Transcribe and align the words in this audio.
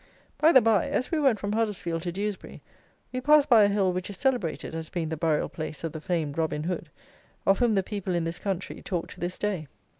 By 0.39 0.51
the 0.51 0.61
by, 0.61 0.87
as 0.87 1.11
we 1.11 1.19
went 1.19 1.39
from 1.39 1.51
Huddersfield 1.53 2.01
to 2.01 2.11
Dewsbury, 2.11 2.63
we 3.13 3.21
passed 3.21 3.47
by 3.49 3.65
a 3.65 3.67
hill 3.67 3.93
which 3.93 4.09
is 4.09 4.17
celebrated 4.17 4.73
as 4.73 4.89
being 4.89 5.09
the 5.09 5.15
burial 5.15 5.47
place 5.47 5.83
of 5.83 5.91
the 5.91 6.01
famed 6.01 6.39
Robin 6.39 6.63
Hood, 6.63 6.89
of 7.45 7.59
whom 7.59 7.75
the 7.75 7.83
people 7.83 8.15
in 8.15 8.23
this 8.23 8.39
country 8.39 8.81
talk 8.81 9.09
to 9.09 9.19
this 9.19 9.37
day. 9.37 9.67